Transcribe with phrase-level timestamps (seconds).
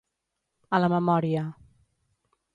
[0.77, 1.45] A la memòria.